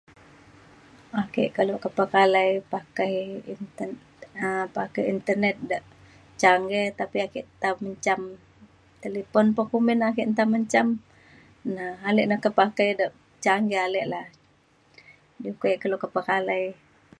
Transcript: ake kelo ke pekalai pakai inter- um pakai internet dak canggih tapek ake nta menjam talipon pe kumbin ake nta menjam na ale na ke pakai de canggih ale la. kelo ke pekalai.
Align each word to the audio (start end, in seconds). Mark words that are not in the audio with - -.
ake 1.21 1.43
kelo 1.55 1.73
ke 1.83 1.89
pekalai 1.97 2.51
pakai 2.73 3.13
inter- 3.53 4.01
um 4.45 4.65
pakai 4.77 5.03
internet 5.15 5.55
dak 5.69 5.83
canggih 6.41 6.85
tapek 6.99 7.23
ake 7.27 7.39
nta 7.55 7.69
menjam 7.83 8.21
talipon 9.01 9.45
pe 9.55 9.61
kumbin 9.71 10.01
ake 10.09 10.21
nta 10.31 10.43
menjam 10.53 10.87
na 11.75 11.83
ale 12.07 12.21
na 12.27 12.37
ke 12.43 12.49
pakai 12.59 12.89
de 12.99 13.05
canggih 13.45 13.81
ale 13.87 14.01
la. 14.13 14.21
kelo 15.81 15.95
ke 16.03 16.07
pekalai. 16.15 16.65